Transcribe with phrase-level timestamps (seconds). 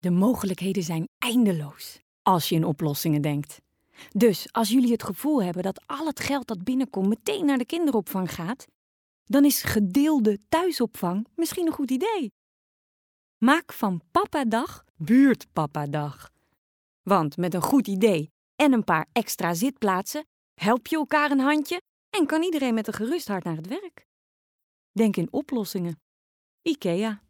[0.00, 3.60] De mogelijkheden zijn eindeloos als je in oplossingen denkt.
[4.10, 7.66] Dus als jullie het gevoel hebben dat al het geld dat binnenkomt meteen naar de
[7.66, 8.66] kinderopvang gaat,
[9.24, 12.32] dan is gedeelde thuisopvang misschien een goed idee.
[13.38, 16.30] Maak van Papa-dag Buurtpapa-dag.
[17.02, 21.80] Want met een goed idee en een paar extra zitplaatsen help je elkaar een handje
[22.10, 24.06] en kan iedereen met een gerust hart naar het werk.
[24.92, 26.00] Denk in oplossingen.
[26.62, 27.22] IKEA.